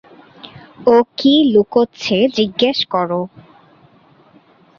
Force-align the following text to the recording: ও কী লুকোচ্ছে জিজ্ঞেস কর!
ও 0.85 1.05
কী 1.17 1.33
লুকোচ্ছে 1.53 2.17
জিজ্ঞেস 2.37 2.79
কর! 2.85 3.09